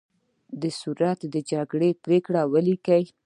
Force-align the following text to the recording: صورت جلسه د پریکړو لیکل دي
صورت 0.81 1.19
جلسه 1.33 1.61
د 1.81 1.83
پریکړو 2.03 2.57
لیکل 2.67 3.01
دي 3.05 3.11